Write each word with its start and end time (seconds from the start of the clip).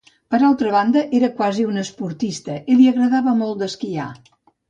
Per 0.33 0.37
altra 0.45 0.69
banda 0.75 1.03
era 1.17 1.29
quasi 1.41 1.65
un 1.73 1.77
esportista 1.83 2.57
i 2.73 2.79
li 2.81 2.89
agradava 2.93 3.37
molt 3.43 3.61
d'esquiar. 3.63 4.11